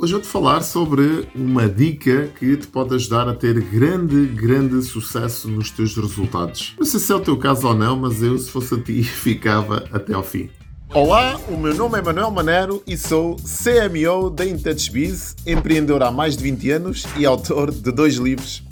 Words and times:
Hoje 0.00 0.12
vou-te 0.12 0.28
falar 0.28 0.60
sobre 0.60 1.28
uma 1.34 1.68
dica 1.68 2.28
que 2.38 2.56
te 2.56 2.68
pode 2.68 2.94
ajudar 2.94 3.28
a 3.28 3.34
ter 3.34 3.60
grande, 3.60 4.26
grande 4.26 4.80
sucesso 4.80 5.48
nos 5.48 5.72
teus 5.72 5.96
resultados. 5.96 6.76
Não 6.78 6.86
sei 6.86 7.00
se 7.00 7.10
é 7.10 7.16
o 7.16 7.20
teu 7.20 7.36
caso 7.36 7.66
ou 7.66 7.74
não, 7.74 7.96
mas 7.96 8.22
eu, 8.22 8.38
se 8.38 8.48
fosse 8.48 8.74
a 8.74 8.80
ti, 8.80 9.02
ficava 9.02 9.88
até 9.90 10.14
ao 10.14 10.22
fim. 10.22 10.50
Olá, 10.94 11.36
o 11.48 11.56
meu 11.56 11.74
nome 11.74 11.98
é 11.98 12.02
Manuel 12.02 12.30
Manero 12.30 12.80
e 12.86 12.96
sou 12.96 13.34
CMO 13.38 14.30
da 14.30 14.46
InTouchBiz, 14.46 15.34
empreendedor 15.44 16.04
há 16.04 16.12
mais 16.12 16.36
de 16.36 16.44
20 16.44 16.70
anos 16.70 17.04
e 17.16 17.26
autor 17.26 17.72
de 17.72 17.90
dois 17.90 18.14
livros 18.14 18.67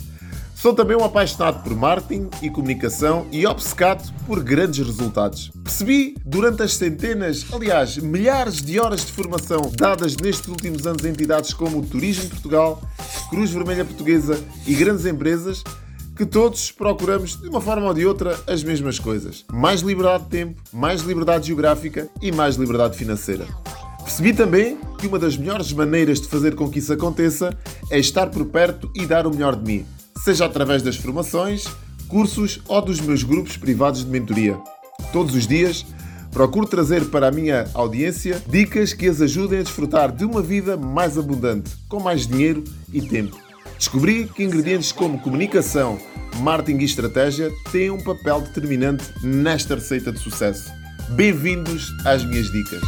Sou 0.67 0.75
também 0.75 0.96
um 0.96 1.05
apaixonado 1.05 1.62
por 1.62 1.77
marketing 1.77 2.29
e 2.43 2.51
comunicação 2.51 3.29
e 3.30 3.46
obcecado 3.46 4.12
por 4.27 4.43
grandes 4.43 4.85
resultados. 4.85 5.53
Percebi 5.62 6.16
durante 6.27 6.61
as 6.61 6.75
centenas, 6.75 7.46
aliás, 7.53 7.96
milhares 7.98 8.61
de 8.61 8.80
horas 8.80 9.07
de 9.07 9.12
formação 9.12 9.71
dadas 9.79 10.16
nestes 10.16 10.48
últimos 10.48 10.84
anos 10.84 11.05
a 11.05 11.09
entidades 11.09 11.55
como 11.55 11.79
o 11.79 11.87
Turismo 11.87 12.30
Portugal, 12.30 12.83
Cruz 13.30 13.52
Vermelha 13.52 13.84
Portuguesa 13.84 14.42
e 14.66 14.75
grandes 14.75 15.06
empresas 15.06 15.62
que 16.16 16.27
todos 16.27 16.73
procuramos, 16.73 17.41
de 17.41 17.48
uma 17.48 17.61
forma 17.61 17.87
ou 17.87 17.95
de 17.95 18.05
outra, 18.05 18.37
as 18.48 18.64
mesmas 18.64 18.98
coisas: 18.98 19.45
mais 19.53 19.83
liberdade 19.83 20.25
de 20.25 20.30
tempo, 20.30 20.61
mais 20.73 21.03
liberdade 21.03 21.47
geográfica 21.47 22.09
e 22.20 22.33
mais 22.33 22.56
liberdade 22.56 22.98
financeira. 22.98 23.47
Percebi 24.03 24.33
também 24.33 24.77
que 24.98 25.06
uma 25.06 25.20
das 25.20 25.37
melhores 25.37 25.73
maneiras 25.73 26.20
de 26.20 26.27
fazer 26.27 26.56
com 26.56 26.69
que 26.69 26.80
isso 26.80 26.92
aconteça 26.92 27.56
é 27.89 28.01
estar 28.01 28.30
por 28.30 28.45
perto 28.47 28.91
e 28.97 29.06
dar 29.06 29.28
o 29.28 29.30
melhor 29.30 29.55
de 29.55 29.64
mim 29.64 29.87
seja 30.27 30.45
através 30.45 30.83
das 30.83 30.97
formações, 30.97 31.66
cursos 32.09 32.61
ou 32.67 32.83
dos 32.83 33.01
meus 33.01 33.23
grupos 33.23 33.57
privados 33.57 34.05
de 34.05 34.11
mentoria. 34.11 34.59
Todos 35.12 35.37
os 35.37 35.47
dias, 35.47 35.87
procuro 36.33 36.67
trazer 36.67 37.05
para 37.05 37.29
a 37.29 37.30
minha 37.30 37.71
audiência 37.73 38.43
dicas 38.48 38.93
que 38.93 39.07
as 39.07 39.20
ajudem 39.20 39.61
a 39.61 39.62
desfrutar 39.62 40.11
de 40.11 40.25
uma 40.25 40.43
vida 40.43 40.77
mais 40.77 41.17
abundante, 41.17 41.70
com 41.89 42.01
mais 42.01 42.27
dinheiro 42.27 42.65
e 42.93 43.01
tempo. 43.01 43.39
Descobri 43.79 44.27
que 44.27 44.43
ingredientes 44.43 44.91
como 44.91 45.20
comunicação, 45.20 45.97
marketing 46.41 46.81
e 46.81 46.84
estratégia 46.84 47.48
têm 47.70 47.91
um 47.91 48.03
papel 48.03 48.41
determinante 48.41 49.05
nesta 49.22 49.77
receita 49.77 50.11
de 50.11 50.19
sucesso. 50.19 50.72
Bem-vindos 51.11 51.95
às 52.05 52.25
minhas 52.25 52.50
dicas. 52.50 52.83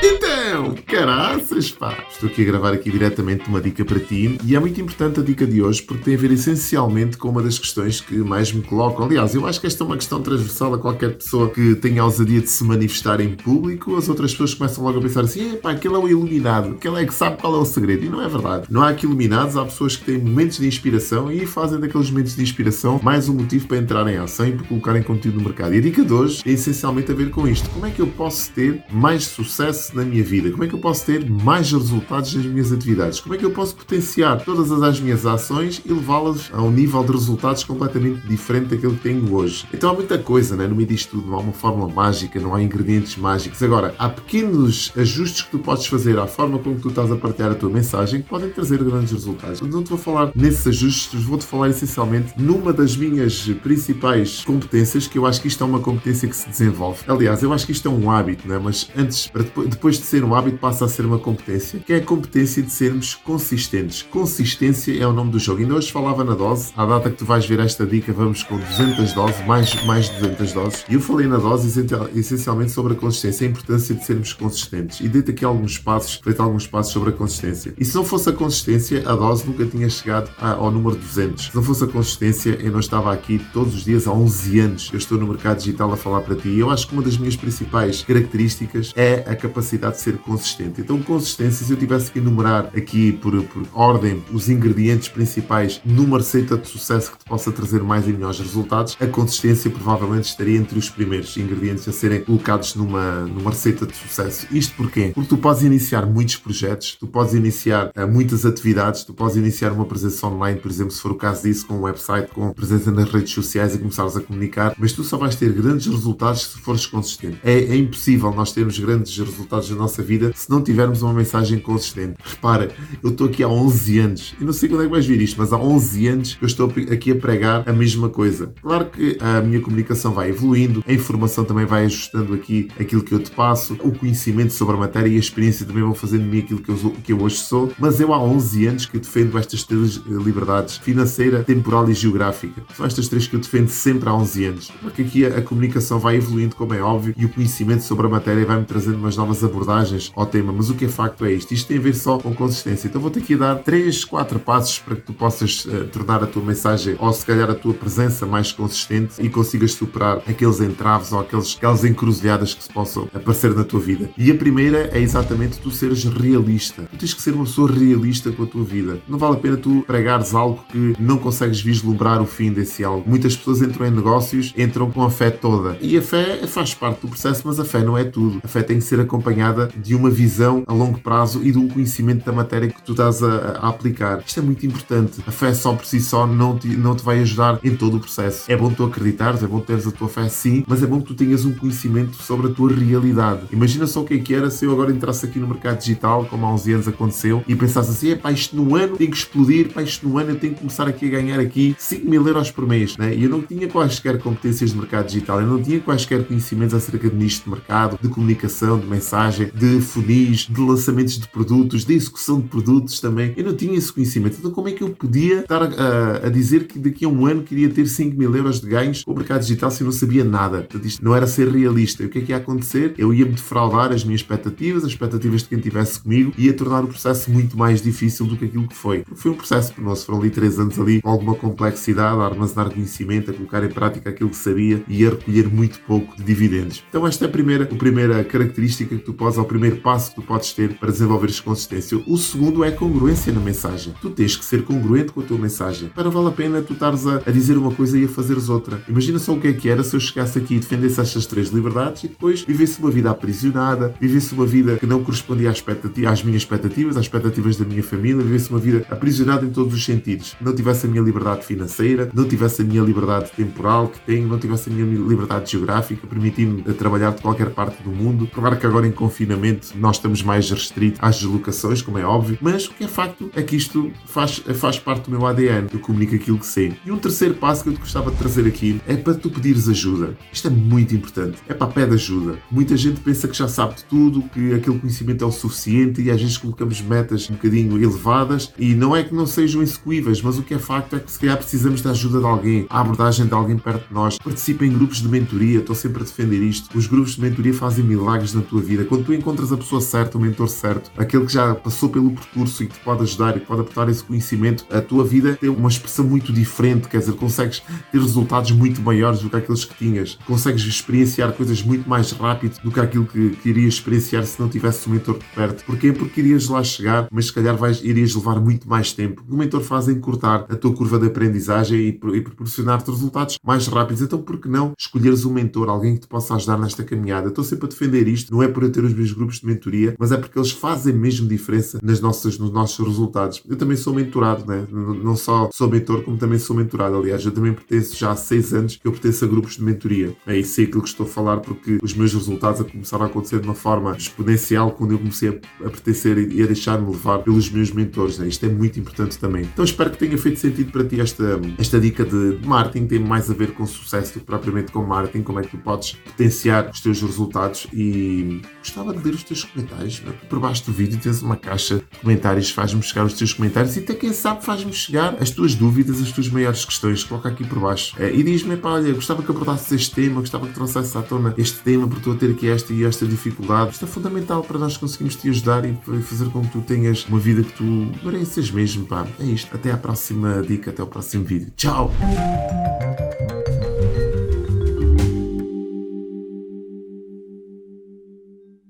Então, 0.00 0.74
caraças, 0.86 1.70
pá! 1.72 1.96
Estou 2.10 2.28
aqui 2.28 2.42
a 2.42 2.44
gravar 2.44 2.72
aqui 2.72 2.90
diretamente 2.90 3.48
uma 3.48 3.60
dica 3.60 3.84
para 3.84 3.98
ti 3.98 4.38
e 4.44 4.54
é 4.54 4.60
muito 4.60 4.80
importante 4.80 5.18
a 5.18 5.22
dica 5.22 5.46
de 5.46 5.60
hoje 5.60 5.82
porque 5.82 6.04
tem 6.04 6.14
a 6.14 6.18
ver 6.18 6.30
essencialmente 6.30 7.16
com 7.16 7.28
uma 7.28 7.42
das 7.42 7.58
questões 7.58 8.00
que 8.00 8.16
mais 8.16 8.52
me 8.52 8.62
colocam. 8.62 9.06
Aliás, 9.06 9.34
eu 9.34 9.46
acho 9.46 9.60
que 9.60 9.66
esta 9.66 9.82
é 9.82 9.86
uma 9.86 9.96
questão 9.96 10.22
transversal 10.22 10.74
a 10.74 10.78
qualquer 10.78 11.16
pessoa 11.16 11.50
que 11.50 11.74
tenha 11.76 12.02
a 12.02 12.04
ousadia 12.04 12.40
de 12.40 12.48
se 12.48 12.62
manifestar 12.64 13.20
em 13.20 13.34
público. 13.34 13.96
As 13.96 14.08
outras 14.08 14.32
pessoas 14.32 14.54
começam 14.54 14.84
logo 14.84 14.98
a 14.98 15.02
pensar 15.02 15.22
assim: 15.22 15.56
pá, 15.56 15.72
aquele 15.72 15.94
é 15.94 15.98
o 15.98 16.08
iluminado, 16.08 16.70
aquele 16.70 17.02
é 17.02 17.06
que 17.06 17.14
sabe 17.14 17.40
qual 17.40 17.54
é 17.54 17.58
o 17.58 17.64
segredo. 17.64 18.04
E 18.04 18.08
não 18.08 18.22
é 18.22 18.28
verdade. 18.28 18.66
Não 18.70 18.82
há 18.82 18.90
aqui 18.90 19.04
iluminados, 19.04 19.56
há 19.56 19.64
pessoas 19.64 19.96
que 19.96 20.04
têm 20.04 20.18
momentos 20.18 20.58
de 20.58 20.66
inspiração 20.66 21.30
e 21.30 21.44
fazem 21.44 21.80
daqueles 21.80 22.10
momentos 22.10 22.36
de 22.36 22.42
inspiração 22.42 23.00
mais 23.02 23.28
um 23.28 23.34
motivo 23.34 23.66
para 23.66 23.78
entrar 23.78 24.06
em 24.06 24.16
ação 24.16 24.46
e 24.46 24.52
para 24.52 24.66
colocarem 24.66 25.02
conteúdo 25.02 25.38
no 25.38 25.44
mercado. 25.44 25.74
E 25.74 25.78
a 25.78 25.80
dica 25.80 26.04
de 26.04 26.12
hoje 26.12 26.42
é 26.46 26.50
essencialmente 26.50 27.10
a 27.10 27.14
ver 27.14 27.30
com 27.30 27.48
isto: 27.48 27.68
como 27.70 27.86
é 27.86 27.90
que 27.90 28.00
eu 28.00 28.06
posso 28.06 28.50
ter 28.52 28.82
mais 28.90 29.24
sucesso 29.24 29.88
na 29.98 30.04
minha 30.04 30.22
vida? 30.22 30.50
Como 30.50 30.64
é 30.64 30.68
que 30.68 30.74
eu 30.74 30.78
posso 30.78 31.04
ter 31.04 31.28
mais 31.28 31.72
resultados 31.72 32.34
nas 32.34 32.46
minhas 32.46 32.72
atividades? 32.72 33.20
Como 33.20 33.34
é 33.34 33.38
que 33.38 33.44
eu 33.44 33.50
posso 33.50 33.74
potenciar 33.74 34.42
todas 34.44 34.70
as 34.70 35.00
minhas 35.00 35.26
ações 35.26 35.82
e 35.84 35.92
levá-las 35.92 36.50
a 36.52 36.62
um 36.62 36.70
nível 36.70 37.02
de 37.04 37.12
resultados 37.12 37.64
completamente 37.64 38.26
diferente 38.26 38.68
daquele 38.68 38.94
que 38.94 39.02
tenho 39.02 39.34
hoje? 39.34 39.66
Então 39.74 39.90
há 39.90 39.94
muita 39.94 40.18
coisa, 40.18 40.56
né? 40.56 40.66
no 40.66 40.74
meio 40.74 40.88
disto 40.88 41.10
tudo, 41.10 41.28
não 41.28 41.38
há 41.38 41.40
uma 41.40 41.52
fórmula 41.52 41.92
mágica, 41.92 42.40
não 42.40 42.54
há 42.54 42.62
ingredientes 42.62 43.16
mágicos. 43.16 43.62
Agora, 43.62 43.94
há 43.98 44.08
pequenos 44.08 44.92
ajustes 44.96 45.42
que 45.42 45.50
tu 45.50 45.58
podes 45.58 45.86
fazer 45.86 46.18
à 46.18 46.26
forma 46.26 46.58
como 46.58 46.78
tu 46.78 46.88
estás 46.88 47.10
a 47.10 47.16
partilhar 47.16 47.52
a 47.52 47.54
tua 47.54 47.70
mensagem 47.70 48.22
que 48.22 48.28
podem 48.28 48.50
trazer 48.50 48.82
grandes 48.82 49.12
resultados. 49.12 49.60
Não 49.60 49.82
te 49.82 49.90
vou 49.90 49.98
falar 49.98 50.30
nesses 50.34 50.66
ajustes, 50.66 51.22
vou-te 51.24 51.44
falar 51.44 51.70
essencialmente 51.70 52.32
numa 52.36 52.72
das 52.72 52.96
minhas 52.96 53.48
principais 53.62 54.44
competências, 54.44 55.06
que 55.06 55.18
eu 55.18 55.26
acho 55.26 55.40
que 55.40 55.48
isto 55.48 55.62
é 55.62 55.66
uma 55.66 55.80
competência 55.80 56.28
que 56.28 56.36
se 56.36 56.48
desenvolve. 56.48 57.00
Aliás, 57.08 57.42
eu 57.42 57.52
acho 57.52 57.66
que 57.66 57.72
isto 57.72 57.88
é 57.88 57.90
um 57.90 58.10
hábito, 58.10 58.46
né? 58.46 58.60
mas 58.62 58.88
antes, 58.96 59.30
depois 59.34 59.68
de 59.86 60.04
ser 60.04 60.24
um 60.24 60.34
hábito, 60.34 60.58
passa 60.58 60.84
a 60.84 60.88
ser 60.88 61.06
uma 61.06 61.18
competência, 61.18 61.80
que 61.80 61.92
é 61.92 61.96
a 61.96 62.00
competência 62.00 62.62
de 62.62 62.70
sermos 62.70 63.14
consistentes. 63.14 64.02
Consistência 64.02 65.00
é 65.00 65.06
o 65.06 65.12
nome 65.12 65.30
do 65.30 65.38
jogo. 65.38 65.60
Ainda 65.60 65.74
hoje 65.74 65.90
falava 65.90 66.24
na 66.24 66.34
dose, 66.34 66.72
à 66.76 66.84
data 66.84 67.10
que 67.10 67.16
tu 67.16 67.24
vais 67.24 67.46
ver 67.46 67.60
esta 67.60 67.86
dica, 67.86 68.12
vamos 68.12 68.42
com 68.42 68.58
200 68.58 69.12
doses, 69.12 69.46
mais, 69.46 69.84
mais 69.84 70.10
de 70.10 70.20
200 70.20 70.52
doses. 70.52 70.84
E 70.88 70.94
eu 70.94 71.00
falei 71.00 71.26
na 71.26 71.38
dose 71.38 71.68
essencialmente 72.14 72.72
sobre 72.72 72.94
a 72.94 72.96
consistência, 72.96 73.46
a 73.46 73.50
importância 73.50 73.94
de 73.94 74.04
sermos 74.04 74.32
consistentes. 74.32 75.00
E 75.00 75.08
dei-te 75.08 75.30
aqui 75.30 75.44
alguns 75.44 75.78
passos, 75.78 76.20
feito 76.22 76.42
alguns 76.42 76.66
passos 76.66 76.92
sobre 76.92 77.10
a 77.10 77.12
consistência. 77.12 77.72
E 77.78 77.84
se 77.84 77.94
não 77.94 78.04
fosse 78.04 78.28
a 78.28 78.32
consistência, 78.32 79.02
a 79.06 79.14
dose 79.14 79.46
nunca 79.46 79.64
tinha 79.64 79.88
chegado 79.88 80.30
ao 80.38 80.70
número 80.70 80.96
200. 80.96 81.46
Se 81.46 81.54
não 81.54 81.62
fosse 81.62 81.84
a 81.84 81.86
consistência, 81.86 82.58
eu 82.60 82.72
não 82.72 82.80
estava 82.80 83.12
aqui 83.12 83.40
todos 83.52 83.74
os 83.74 83.84
dias 83.84 84.06
há 84.06 84.12
11 84.12 84.60
anos. 84.60 84.90
Eu 84.92 84.98
estou 84.98 85.16
no 85.16 85.26
mercado 85.26 85.58
digital 85.58 85.92
a 85.92 85.96
falar 85.96 86.20
para 86.22 86.34
ti. 86.34 86.48
E 86.48 86.58
eu 86.58 86.70
acho 86.70 86.88
que 86.88 86.94
uma 86.94 87.02
das 87.02 87.16
minhas 87.16 87.36
principais 87.36 88.02
características 88.02 88.92
é 88.96 89.24
a 89.26 89.36
capacidade 89.36 89.67
de 89.76 90.00
ser 90.00 90.18
consistente. 90.18 90.80
Então, 90.80 91.00
consistência, 91.02 91.66
se 91.66 91.72
eu 91.72 91.76
tivesse 91.76 92.10
que 92.10 92.18
enumerar 92.18 92.70
aqui 92.76 93.12
por, 93.12 93.42
por 93.44 93.66
ordem 93.74 94.22
os 94.32 94.48
ingredientes 94.48 95.08
principais 95.08 95.80
numa 95.84 96.18
receita 96.18 96.56
de 96.56 96.68
sucesso 96.68 97.12
que 97.12 97.18
te 97.18 97.24
possa 97.24 97.52
trazer 97.52 97.82
mais 97.82 98.06
e 98.06 98.12
melhores 98.12 98.38
resultados, 98.38 98.96
a 99.00 99.06
consistência 99.06 99.70
provavelmente 99.70 100.24
estaria 100.24 100.56
entre 100.56 100.78
os 100.78 100.88
primeiros 100.88 101.36
ingredientes 101.36 101.86
a 101.88 101.92
serem 101.92 102.20
colocados 102.20 102.74
numa, 102.74 103.22
numa 103.22 103.50
receita 103.50 103.86
de 103.86 103.96
sucesso. 103.96 104.46
Isto 104.50 104.74
porquê? 104.76 105.12
Porque 105.14 105.28
tu 105.28 105.36
podes 105.36 105.62
iniciar 105.62 106.06
muitos 106.06 106.36
projetos, 106.36 106.96
tu 106.98 107.06
podes 107.06 107.34
iniciar 107.34 107.90
uh, 107.96 108.06
muitas 108.06 108.46
atividades, 108.46 109.04
tu 109.04 109.12
podes 109.12 109.36
iniciar 109.36 109.72
uma 109.72 109.84
presença 109.84 110.26
online, 110.26 110.60
por 110.60 110.70
exemplo, 110.70 110.92
se 110.92 111.00
for 111.00 111.12
o 111.12 111.16
caso 111.16 111.42
disso, 111.42 111.66
com 111.66 111.74
um 111.74 111.82
website, 111.82 112.28
com 112.32 112.52
presença 112.52 112.90
nas 112.90 113.10
redes 113.10 113.32
sociais 113.32 113.74
e 113.74 113.78
começares 113.78 114.16
a 114.16 114.20
comunicar, 114.20 114.74
mas 114.78 114.92
tu 114.92 115.02
só 115.02 115.16
vais 115.16 115.34
ter 115.34 115.52
grandes 115.52 115.86
resultados 115.86 116.42
se 116.42 116.58
fores 116.60 116.86
consistente. 116.86 117.40
É, 117.42 117.52
é 117.52 117.76
impossível 117.76 118.32
nós 118.32 118.52
termos 118.52 118.78
grandes 118.78 119.16
resultados 119.18 119.57
na 119.70 119.76
nossa 119.76 120.02
vida 120.02 120.32
se 120.34 120.50
não 120.50 120.62
tivermos 120.62 121.02
uma 121.02 121.12
mensagem 121.12 121.58
consistente. 121.58 122.14
Repara, 122.22 122.70
eu 123.02 123.10
estou 123.10 123.26
aqui 123.26 123.42
há 123.42 123.48
11 123.48 123.98
anos, 123.98 124.34
e 124.40 124.44
não 124.44 124.52
sei 124.52 124.68
quando 124.68 124.82
é 124.82 124.84
que 124.84 124.90
vais 124.90 125.06
ver 125.06 125.20
isto, 125.20 125.36
mas 125.38 125.52
há 125.52 125.58
11 125.58 126.08
anos 126.08 126.34
que 126.34 126.44
eu 126.44 126.46
estou 126.46 126.72
aqui 126.90 127.12
a 127.12 127.16
pregar 127.16 127.68
a 127.68 127.72
mesma 127.72 128.08
coisa. 128.08 128.52
Claro 128.62 128.86
que 128.86 129.18
a 129.20 129.40
minha 129.40 129.60
comunicação 129.60 130.12
vai 130.12 130.30
evoluindo, 130.30 130.84
a 130.86 130.92
informação 130.92 131.44
também 131.44 131.66
vai 131.66 131.84
ajustando 131.84 132.34
aqui 132.34 132.68
aquilo 132.78 133.02
que 133.02 133.12
eu 133.12 133.18
te 133.18 133.30
passo, 133.30 133.74
o 133.82 133.92
conhecimento 133.92 134.52
sobre 134.52 134.76
a 134.76 134.78
matéria 134.78 135.08
e 135.08 135.16
a 135.16 135.18
experiência 135.18 135.66
também 135.66 135.82
vão 135.82 135.94
fazendo 135.94 136.24
de 136.24 136.28
mim 136.28 136.38
aquilo 136.38 136.60
que 136.60 136.68
eu, 136.70 136.94
que 137.04 137.12
eu 137.12 137.22
hoje 137.22 137.36
sou, 137.36 137.72
mas 137.78 138.00
eu 138.00 138.12
há 138.12 138.22
11 138.22 138.66
anos 138.66 138.86
que 138.86 138.98
defendo 138.98 139.38
estas 139.38 139.64
três 139.64 139.96
liberdades, 140.06 140.76
financeira, 140.76 141.42
temporal 141.42 141.88
e 141.88 141.94
geográfica. 141.94 142.62
São 142.74 142.86
estas 142.86 143.08
três 143.08 143.26
que 143.26 143.36
eu 143.36 143.40
defendo 143.40 143.68
sempre 143.68 144.08
há 144.08 144.14
11 144.14 144.44
anos, 144.44 144.72
porque 144.80 145.02
aqui 145.02 145.26
a, 145.26 145.38
a 145.38 145.42
comunicação 145.42 145.98
vai 145.98 146.16
evoluindo, 146.16 146.56
como 146.56 146.74
é 146.74 146.80
óbvio, 146.80 147.14
e 147.16 147.24
o 147.24 147.28
conhecimento 147.28 147.82
sobre 147.82 148.06
a 148.06 148.08
matéria 148.08 148.44
vai-me 148.44 148.64
trazendo 148.64 148.98
umas 148.98 149.16
novas 149.16 149.42
abordagens 149.48 150.12
ao 150.14 150.26
tema, 150.26 150.52
mas 150.52 150.70
o 150.70 150.74
que 150.74 150.84
é 150.84 150.88
facto 150.88 151.24
é 151.24 151.32
isto, 151.32 151.52
isto 151.52 151.68
tem 151.68 151.78
a 151.78 151.80
ver 151.80 151.94
só 151.94 152.18
com 152.18 152.34
consistência. 152.34 152.88
Então 152.88 153.00
vou-te 153.00 153.18
aqui 153.18 153.36
dar 153.36 153.56
3, 153.56 154.04
4 154.04 154.38
passos 154.38 154.78
para 154.78 154.96
que 154.96 155.02
tu 155.02 155.12
possas 155.12 155.64
uh, 155.64 155.84
tornar 155.92 156.22
a 156.22 156.26
tua 156.26 156.42
mensagem 156.42 156.96
ou 156.98 157.12
se 157.12 157.24
calhar 157.24 157.50
a 157.50 157.54
tua 157.54 157.74
presença 157.74 158.26
mais 158.26 158.52
consistente 158.52 159.14
e 159.18 159.28
consigas 159.28 159.72
superar 159.72 160.18
aqueles 160.26 160.60
entraves 160.60 161.12
ou 161.12 161.20
aqueles, 161.20 161.56
aquelas 161.56 161.84
encruzilhadas 161.84 162.54
que 162.54 162.62
se 162.62 162.70
possam 162.70 163.08
aparecer 163.14 163.54
na 163.54 163.64
tua 163.64 163.80
vida. 163.80 164.10
E 164.16 164.30
a 164.30 164.34
primeira 164.34 164.90
é 164.92 165.00
exatamente 165.00 165.58
tu 165.58 165.70
seres 165.70 166.04
realista. 166.04 166.82
Tu 166.90 166.98
tens 166.98 167.14
que 167.14 167.22
ser 167.22 167.34
uma 167.34 167.44
pessoa 167.44 167.70
realista 167.70 168.30
com 168.30 168.42
a 168.42 168.46
tua 168.46 168.64
vida. 168.64 169.00
Não 169.08 169.18
vale 169.18 169.36
a 169.36 169.38
pena 169.38 169.56
tu 169.56 169.82
pregares 169.86 170.34
algo 170.34 170.64
que 170.70 170.94
não 170.98 171.18
consegues 171.18 171.60
vislumbrar 171.60 172.20
o 172.20 172.26
fim 172.26 172.52
desse 172.52 172.84
algo. 172.84 173.08
Muitas 173.08 173.36
pessoas 173.36 173.62
entram 173.62 173.86
em 173.86 173.90
negócios, 173.90 174.52
entram 174.56 174.90
com 174.90 175.02
a 175.02 175.10
fé 175.10 175.30
toda. 175.30 175.78
E 175.80 175.96
a 175.96 176.02
fé 176.02 176.46
faz 176.46 176.74
parte 176.74 177.00
do 177.02 177.08
processo, 177.08 177.42
mas 177.44 177.58
a 177.60 177.64
fé 177.64 177.82
não 177.82 177.96
é 177.96 178.04
tudo. 178.04 178.40
A 178.42 178.48
fé 178.48 178.62
tem 178.62 178.78
que 178.78 178.84
ser 178.84 179.00
acompanhada 179.00 179.37
de 179.76 179.94
uma 179.94 180.10
visão 180.10 180.64
a 180.66 180.72
longo 180.72 180.98
prazo 180.98 181.42
e 181.42 181.52
de 181.52 181.58
um 181.58 181.68
conhecimento 181.68 182.24
da 182.24 182.32
matéria 182.32 182.68
que 182.68 182.82
tu 182.82 182.92
estás 182.92 183.22
a, 183.22 183.58
a 183.60 183.68
aplicar. 183.68 184.22
Isto 184.26 184.40
é 184.40 184.42
muito 184.42 184.66
importante. 184.66 185.20
A 185.26 185.30
fé 185.30 185.54
só 185.54 185.72
por 185.74 185.84
si 185.84 186.00
só 186.00 186.26
não 186.26 186.58
te, 186.58 186.68
não 186.68 186.94
te 186.94 187.04
vai 187.04 187.20
ajudar 187.20 187.58
em 187.62 187.74
todo 187.74 187.96
o 187.96 188.00
processo. 188.00 188.50
É 188.50 188.56
bom 188.56 188.70
tu 188.70 188.84
acreditares, 188.84 189.42
é 189.42 189.46
bom 189.46 189.60
teres 189.60 189.86
a 189.86 189.90
tua 189.90 190.08
fé 190.08 190.28
sim, 190.28 190.64
mas 190.66 190.82
é 190.82 190.86
bom 190.86 191.00
que 191.00 191.08
tu 191.08 191.14
tenhas 191.14 191.44
um 191.44 191.52
conhecimento 191.52 192.16
sobre 192.22 192.48
a 192.48 192.50
tua 192.50 192.72
realidade. 192.72 193.42
Imagina 193.52 193.86
só 193.86 194.00
o 194.00 194.04
que 194.04 194.14
é 194.14 194.18
que 194.18 194.34
era 194.34 194.50
se 194.50 194.64
eu 194.64 194.72
agora 194.72 194.90
entrasse 194.90 195.26
aqui 195.26 195.38
no 195.38 195.48
mercado 195.48 195.78
digital, 195.78 196.24
como 196.24 196.46
há 196.46 196.52
uns 196.52 196.66
anos 196.66 196.88
aconteceu, 196.88 197.42
e 197.46 197.54
pensasse 197.54 197.90
assim, 197.90 198.16
pá, 198.16 198.32
isto 198.32 198.56
no 198.56 198.74
ano 198.76 198.96
tem 198.96 199.10
que 199.10 199.16
explodir, 199.16 199.72
pá, 199.72 199.82
isto 199.82 200.08
no 200.08 200.18
ano 200.18 200.30
eu 200.30 200.38
tenho 200.38 200.54
que 200.54 200.60
começar 200.60 200.86
aqui 200.88 201.06
a 201.06 201.10
ganhar 201.10 201.40
aqui 201.40 201.74
5 201.78 202.08
mil 202.08 202.26
euros 202.26 202.50
por 202.50 202.66
mês, 202.66 202.96
né? 202.96 203.14
E 203.14 203.24
eu 203.24 203.30
não 203.30 203.42
tinha 203.42 203.68
quaisquer 203.68 204.18
competências 204.18 204.70
de 204.70 204.76
mercado 204.76 205.06
digital, 205.06 205.40
eu 205.40 205.46
não 205.46 205.62
tinha 205.62 205.80
quaisquer 205.80 206.24
conhecimentos 206.24 206.74
acerca 206.74 207.08
de 207.08 207.16
nicho 207.16 207.44
de 207.44 207.50
mercado, 207.50 207.98
de 208.00 208.08
comunicação, 208.08 208.78
de 208.78 208.86
mensagem, 208.86 209.27
de 209.36 209.80
funis, 209.80 210.46
de 210.48 210.60
lançamentos 210.60 211.18
de 211.18 211.28
produtos, 211.28 211.84
de 211.84 211.94
execução 211.94 212.40
de 212.40 212.48
produtos 212.48 213.00
também. 213.00 213.32
Eu 213.36 213.44
não 213.44 213.54
tinha 213.54 213.76
esse 213.76 213.92
conhecimento. 213.92 214.36
Então, 214.38 214.50
como 214.50 214.68
é 214.68 214.72
que 214.72 214.82
eu 214.82 214.90
podia 214.90 215.40
estar 215.40 215.62
a, 215.62 216.26
a, 216.26 216.28
dizer 216.28 216.66
que 216.66 216.78
daqui 216.78 217.04
a 217.04 217.08
um 217.08 217.26
ano 217.26 217.42
queria 217.42 217.68
ter 217.68 217.86
5 217.86 218.16
mil 218.16 218.34
euros 218.34 218.60
de 218.60 218.68
ganhos 218.68 219.04
com 219.04 219.12
o 219.12 219.14
mercado 219.14 219.40
digital 219.40 219.70
se 219.70 219.82
eu 219.82 219.86
não 219.86 219.92
sabia 219.92 220.24
nada? 220.24 220.58
Portanto, 220.58 220.86
isto 220.86 221.04
não 221.04 221.14
era 221.14 221.26
ser 221.26 221.48
realista. 221.48 222.02
E 222.02 222.06
o 222.06 222.08
que 222.08 222.18
é 222.18 222.22
que 222.22 222.32
ia 222.32 222.38
acontecer? 222.38 222.94
Eu 222.96 223.12
ia-me 223.12 223.32
defraudar 223.32 223.92
as 223.92 224.04
minhas 224.04 224.20
expectativas, 224.20 224.84
as 224.84 224.90
expectativas 224.90 225.42
de 225.42 225.48
quem 225.48 225.58
estivesse 225.58 226.00
comigo, 226.00 226.32
e 226.36 226.46
ia 226.46 226.52
tornar 226.52 226.84
o 226.84 226.88
processo 226.88 227.30
muito 227.30 227.56
mais 227.56 227.82
difícil 227.82 228.26
do 228.26 228.36
que 228.36 228.44
aquilo 228.44 228.66
que 228.68 228.76
foi. 228.76 229.04
Foi 229.14 229.30
um 229.30 229.34
processo 229.34 229.72
penoso. 229.74 230.06
Foram 230.06 230.20
ali 230.20 230.30
três 230.30 230.58
anos 230.58 230.78
ali 230.78 231.00
com 231.00 231.10
alguma 231.10 231.34
complexidade, 231.34 232.20
a 232.20 232.24
armazenar 232.24 232.70
conhecimento, 232.70 233.30
a 233.30 233.34
colocar 233.34 233.64
em 233.64 233.68
prática 233.68 234.10
aquilo 234.10 234.30
que 234.30 234.36
sabia 234.36 234.82
e 234.88 235.06
a 235.06 235.10
recolher 235.10 235.48
muito 235.48 235.80
pouco 235.80 236.16
de 236.16 236.22
dividendos. 236.22 236.82
Então, 236.88 237.06
esta 237.06 237.24
é 237.24 237.28
a 237.28 237.30
primeira, 237.30 237.64
a 237.64 237.66
primeira 237.66 238.24
característica 238.24 238.96
que 238.96 239.02
tu 239.02 239.12
podes, 239.18 239.38
ao 239.38 239.44
primeiro 239.44 239.76
passo 239.78 240.10
que 240.10 240.16
tu 240.16 240.22
podes 240.22 240.52
ter 240.52 240.74
para 240.74 240.90
desenvolveres 240.90 241.40
consistência. 241.40 242.00
O 242.06 242.16
segundo 242.16 242.64
é 242.64 242.70
congruência 242.70 243.32
na 243.32 243.40
mensagem. 243.40 243.92
Tu 244.00 244.08
tens 244.10 244.36
que 244.36 244.44
ser 244.44 244.64
congruente 244.64 245.12
com 245.12 245.20
a 245.20 245.24
tua 245.24 245.36
mensagem. 245.36 245.88
Para 245.88 246.08
vale 246.08 246.28
a 246.28 246.30
pena 246.30 246.62
tu 246.62 246.72
estares 246.72 247.06
a, 247.06 247.16
a 247.26 247.30
dizer 247.30 247.58
uma 247.58 247.72
coisa 247.72 247.98
e 247.98 248.04
a 248.04 248.08
fazeres 248.08 248.48
outra. 248.48 248.80
Imagina 248.88 249.18
só 249.18 249.32
o 249.32 249.40
que 249.40 249.48
é 249.48 249.52
que 249.52 249.68
era 249.68 249.82
se 249.82 249.96
eu 249.96 250.00
chegasse 250.00 250.38
aqui 250.38 250.54
e 250.54 250.60
defendesse 250.60 251.00
estas 251.00 251.26
três 251.26 251.48
liberdades 251.48 252.04
e 252.04 252.08
depois 252.08 252.42
vivesse 252.42 252.78
uma 252.78 252.90
vida 252.90 253.10
aprisionada, 253.10 253.94
vivesse 254.00 254.32
uma 254.32 254.46
vida 254.46 254.76
que 254.76 254.86
não 254.86 255.02
correspondia 255.02 255.50
às, 255.50 255.62
às 256.06 256.22
minhas 256.22 256.42
expectativas, 256.42 256.96
às 256.96 257.04
expectativas 257.04 257.56
da 257.56 257.64
minha 257.64 257.82
família, 257.82 258.22
vivesse 258.22 258.50
uma 258.50 258.58
vida 258.58 258.86
aprisionada 258.88 259.44
em 259.44 259.50
todos 259.50 259.74
os 259.74 259.84
sentidos. 259.84 260.36
Não 260.40 260.54
tivesse 260.54 260.86
a 260.86 260.88
minha 260.88 261.02
liberdade 261.02 261.44
financeira, 261.44 262.08
não 262.14 262.24
tivesse 262.24 262.62
a 262.62 262.64
minha 262.64 262.82
liberdade 262.82 263.30
temporal 263.32 263.88
que 263.88 264.00
tenho, 264.00 264.28
não 264.28 264.38
tivesse 264.38 264.70
a 264.70 264.72
minha 264.72 264.86
liberdade 264.86 265.50
geográfica, 265.50 266.06
permitindo 266.06 266.62
trabalhar 266.74 267.12
de 267.12 267.22
qualquer 267.22 267.50
parte 267.50 267.82
do 267.82 267.90
mundo. 267.90 268.28
Claro 268.32 268.56
que 268.56 268.66
agora 268.66 268.86
em 268.86 268.92
confinamento 269.08 269.72
nós 269.76 269.96
estamos 269.96 270.22
mais 270.22 270.50
restritos 270.50 270.98
às 271.02 271.16
deslocações, 271.16 271.80
como 271.80 271.98
é 271.98 272.04
óbvio, 272.04 272.38
mas 272.42 272.66
o 272.66 272.74
que 272.74 272.84
é 272.84 272.88
facto 272.88 273.30
é 273.34 273.42
que 273.42 273.56
isto 273.56 273.90
faz, 274.04 274.42
faz 274.54 274.78
parte 274.78 275.04
do 275.04 275.10
meu 275.10 275.26
ADN. 275.26 275.68
Eu 275.72 275.80
comunico 275.80 276.14
aquilo 276.14 276.38
que 276.38 276.46
sei. 276.46 276.76
E 276.84 276.92
um 276.92 276.98
terceiro 276.98 277.34
passo 277.34 277.62
que 277.62 277.70
eu 277.70 277.74
te 277.74 277.80
gostava 277.80 278.10
de 278.10 278.18
trazer 278.18 278.46
aqui 278.46 278.80
é 278.86 278.96
para 278.96 279.14
tu 279.14 279.30
pedires 279.30 279.68
ajuda. 279.68 280.16
Isto 280.32 280.48
é 280.48 280.50
muito 280.50 280.94
importante. 280.94 281.38
É 281.48 281.54
para 281.54 281.66
pede 281.68 281.94
ajuda. 281.94 282.38
Muita 282.50 282.76
gente 282.76 283.00
pensa 283.00 283.26
que 283.26 283.36
já 283.36 283.48
sabe 283.48 283.76
de 283.76 283.84
tudo, 283.84 284.22
que 284.34 284.52
aquele 284.52 284.78
conhecimento 284.78 285.24
é 285.24 285.26
o 285.26 285.32
suficiente 285.32 286.02
e 286.02 286.10
às 286.10 286.20
vezes 286.20 286.36
colocamos 286.36 286.80
metas 286.82 287.30
um 287.30 287.34
bocadinho 287.34 287.82
elevadas 287.82 288.52
e 288.58 288.74
não 288.74 288.94
é 288.94 289.02
que 289.02 289.14
não 289.14 289.26
sejam 289.26 289.62
execuíveis, 289.62 290.20
mas 290.20 290.38
o 290.38 290.42
que 290.42 290.54
é 290.54 290.58
facto 290.58 290.96
é 290.96 290.98
que 290.98 291.10
se 291.10 291.18
calhar 291.18 291.36
precisamos 291.36 291.80
da 291.80 291.90
ajuda 291.90 292.20
de 292.20 292.26
alguém, 292.26 292.66
a 292.68 292.80
abordagem 292.80 293.26
de 293.26 293.32
alguém 293.32 293.56
perto 293.56 293.88
de 293.88 293.94
nós. 293.94 294.18
Participa 294.18 294.66
em 294.66 294.72
grupos 294.72 295.00
de 295.00 295.08
mentoria, 295.08 295.60
estou 295.60 295.74
sempre 295.74 296.02
a 296.02 296.04
defender 296.04 296.42
isto. 296.42 296.76
Os 296.76 296.86
grupos 296.86 297.14
de 297.14 297.22
mentoria 297.22 297.54
fazem 297.54 297.84
milagres 297.84 298.34
na 298.34 298.42
tua 298.42 298.60
vida. 298.60 298.84
Quando 298.88 299.04
tu 299.04 299.14
encontras 299.14 299.52
a 299.52 299.56
pessoa 299.56 299.80
certa, 299.80 300.18
o 300.18 300.20
mentor 300.20 300.48
certo, 300.48 300.90
aquele 300.96 301.26
que 301.26 301.32
já 301.32 301.54
passou 301.54 301.88
pelo 301.88 302.10
percurso 302.10 302.62
e 302.62 302.66
que 302.66 302.74
te 302.74 302.80
pode 302.80 303.02
ajudar 303.02 303.36
e 303.36 303.40
que 303.40 303.46
pode 303.46 303.60
aportar 303.60 303.88
esse 303.88 304.02
conhecimento, 304.02 304.64
a 304.70 304.80
tua 304.80 305.04
vida 305.04 305.36
tem 305.36 305.48
uma 305.48 305.68
expressão 305.68 306.04
muito 306.04 306.32
diferente, 306.32 306.88
quer 306.88 306.98
dizer, 306.98 307.12
consegues 307.12 307.62
ter 307.92 307.98
resultados 308.00 308.50
muito 308.52 308.80
maiores 308.80 309.20
do 309.20 309.30
que 309.30 309.36
aqueles 309.36 309.64
que 309.64 309.74
tinhas, 309.74 310.18
consegues 310.26 310.62
experienciar 310.62 311.32
coisas 311.32 311.62
muito 311.62 311.88
mais 311.88 312.12
rápido 312.12 312.58
do 312.62 312.70
que 312.70 312.80
aquilo 312.80 313.06
que, 313.06 313.30
que 313.30 313.48
irias 313.50 313.74
experienciar 313.74 314.24
se 314.24 314.40
não 314.40 314.48
tivesse 314.48 314.86
o 314.86 314.90
mentor 314.90 315.18
perto. 315.34 315.64
Porquê? 315.64 315.92
Porque 315.92 316.20
irias 316.20 316.48
lá 316.48 316.62
chegar, 316.62 317.08
mas 317.10 317.26
se 317.26 317.32
calhar 317.32 317.56
vais, 317.56 317.82
irias 317.82 318.14
levar 318.14 318.40
muito 318.40 318.68
mais 318.68 318.92
tempo. 318.92 319.22
O 319.28 319.36
mentor 319.36 319.60
faz 319.60 319.88
encurtar 319.88 320.46
a 320.48 320.56
tua 320.56 320.74
curva 320.74 320.98
de 320.98 321.06
aprendizagem 321.06 321.78
e, 321.78 321.88
e 321.88 322.20
proporcionar-te 322.20 322.90
resultados 322.90 323.38
mais 323.44 323.66
rápidos. 323.66 324.02
Então, 324.02 324.20
por 324.22 324.38
que 324.38 324.48
não 324.48 324.72
escolheres 324.78 325.24
um 325.24 325.32
mentor, 325.32 325.68
alguém 325.68 325.94
que 325.94 326.00
te 326.00 326.08
possa 326.08 326.34
ajudar 326.34 326.58
nesta 326.58 326.82
caminhada? 326.82 327.28
estou 327.28 327.44
sempre 327.44 327.66
a 327.66 327.68
defender 327.68 328.08
isto, 328.08 328.32
não 328.32 328.42
é 328.42 328.48
por 328.48 328.62
eu 328.62 328.70
ter 328.78 328.84
os 328.84 328.94
meus 328.94 329.12
grupos 329.12 329.40
de 329.40 329.46
mentoria, 329.46 329.96
mas 329.98 330.12
é 330.12 330.16
porque 330.16 330.38
eles 330.38 330.52
fazem 330.52 330.94
mesmo 330.94 331.28
diferença 331.28 331.80
nas 331.82 332.00
nossas, 332.00 332.38
nos 332.38 332.52
nossos 332.52 332.86
resultados. 332.86 333.42
Eu 333.48 333.56
também 333.56 333.76
sou 333.76 333.92
mentorado, 333.92 334.46
né? 334.46 334.66
não 334.70 335.16
só 335.16 335.50
sou 335.52 335.68
mentor, 335.68 336.02
como 336.02 336.16
também 336.16 336.38
sou 336.38 336.54
mentorado. 336.54 336.96
Aliás, 336.96 337.24
eu 337.24 337.32
também 337.32 337.52
pertenço 337.52 337.96
já 337.96 338.12
há 338.12 338.16
seis 338.16 338.54
anos 338.54 338.76
que 338.76 338.86
eu 338.86 338.92
pertenço 338.92 339.24
a 339.24 339.28
grupos 339.28 339.56
de 339.56 339.64
mentoria. 339.64 340.14
É 340.26 340.36
isso 340.36 340.60
aquilo 340.60 340.82
que 340.82 340.88
estou 340.88 341.06
a 341.06 341.08
falar, 341.08 341.38
porque 341.38 341.78
os 341.82 341.92
meus 341.94 342.14
resultados 342.14 342.64
começaram 342.70 343.04
a 343.04 343.06
acontecer 343.08 343.40
de 343.40 343.46
uma 343.46 343.54
forma 343.54 343.96
exponencial 343.96 344.70
quando 344.70 344.92
eu 344.92 344.98
comecei 344.98 345.28
a, 345.28 345.66
a 345.66 345.70
pertencer 345.70 346.18
e 346.18 346.42
a 346.42 346.46
deixar-me 346.46 346.90
levar 346.90 347.18
pelos 347.18 347.50
meus 347.50 347.72
mentores. 347.72 348.18
Né? 348.18 348.28
Isto 348.28 348.46
é 348.46 348.48
muito 348.48 348.78
importante 348.78 349.18
também. 349.18 349.42
Então 349.42 349.64
espero 349.64 349.90
que 349.90 349.98
tenha 349.98 350.16
feito 350.16 350.38
sentido 350.38 350.70
para 350.70 350.84
ti 350.84 351.00
esta, 351.00 351.40
esta 351.58 351.80
dica 351.80 352.04
de 352.04 352.38
marketing. 352.46 352.86
Tem 352.86 352.98
mais 353.00 353.28
a 353.30 353.34
ver 353.34 353.52
com 353.52 353.66
sucesso 353.66 354.14
do 354.14 354.20
que 354.20 354.26
propriamente 354.26 354.70
com 354.70 354.84
marketing, 354.84 355.22
como 355.22 355.40
é 355.40 355.42
que 355.42 355.50
tu 355.50 355.58
podes 355.58 355.92
potenciar 355.92 356.70
os 356.70 356.80
teus 356.80 357.00
resultados 357.02 357.66
e 357.72 358.40
gostava 358.68 358.92
de 358.92 359.02
ler 359.02 359.14
os 359.14 359.22
teus 359.22 359.44
comentários. 359.44 360.02
Por 360.28 360.38
baixo 360.38 360.64
do 360.66 360.72
vídeo 360.72 360.98
tens 361.02 361.22
uma 361.22 361.36
caixa 361.36 361.76
de 361.76 362.00
comentários, 362.00 362.50
faz-me 362.50 362.82
chegar 362.82 363.04
os 363.04 363.14
teus 363.14 363.32
comentários 363.32 363.76
e 363.76 363.80
até 363.80 363.94
quem 363.94 364.12
sabe 364.12 364.44
faz-me 364.44 364.72
chegar 364.72 365.16
as 365.20 365.30
tuas 365.30 365.54
dúvidas, 365.54 366.00
as 366.00 366.12
tuas 366.12 366.28
maiores 366.28 366.64
questões. 366.64 367.02
Coloca 367.04 367.28
aqui 367.28 367.44
por 367.44 367.58
baixo. 367.58 367.94
É, 367.98 368.12
e 368.12 368.22
diz-me, 368.22 368.56
pá, 368.56 368.70
olha, 368.70 368.92
gostava 368.92 369.22
que 369.22 369.30
abordasses 369.30 369.72
este 369.72 369.94
tema, 369.94 370.20
gostava 370.20 370.46
que 370.46 370.52
trouxesses 370.52 370.94
à 370.94 371.02
tona 371.02 371.34
este 371.36 371.58
tema, 371.58 371.86
porque 371.86 372.00
estou 372.00 372.12
a 372.12 372.16
ter 372.16 372.30
aqui 372.30 372.48
esta 372.48 372.72
e 372.72 372.84
esta 372.84 373.06
dificuldade. 373.06 373.72
Isto 373.72 373.84
é 373.84 373.88
fundamental 373.88 374.42
para 374.42 374.58
nós 374.58 374.76
conseguirmos 374.76 375.16
te 375.16 375.28
ajudar 375.30 375.64
e 375.64 375.74
fazer 376.02 376.28
com 376.30 376.42
que 376.42 376.52
tu 376.52 376.60
tenhas 376.60 377.06
uma 377.06 377.18
vida 377.18 377.42
que 377.42 377.52
tu 377.52 377.64
mereces 378.02 378.50
mesmo, 378.50 378.86
pá. 378.86 379.06
É 379.18 379.24
isto. 379.24 379.54
Até 379.54 379.72
à 379.72 379.76
próxima 379.76 380.42
dica, 380.42 380.70
até 380.70 380.82
ao 380.82 380.88
próximo 380.88 381.24
vídeo. 381.24 381.52
Tchau! 381.56 381.92